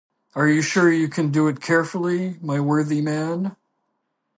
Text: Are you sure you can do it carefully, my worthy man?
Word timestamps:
Are 0.33 0.47
you 0.49 0.63
sure 0.63 0.91
you 0.91 1.07
can 1.09 1.29
do 1.29 1.47
it 1.47 1.61
carefully, 1.61 2.39
my 2.41 2.59
worthy 2.59 3.01
man? 3.01 3.55